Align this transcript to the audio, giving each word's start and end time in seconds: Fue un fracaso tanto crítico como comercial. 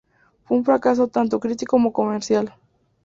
Fue 0.45 0.57
un 0.57 0.65
fracaso 0.65 1.09
tanto 1.09 1.39
crítico 1.39 1.75
como 1.75 1.93
comercial. 1.93 2.55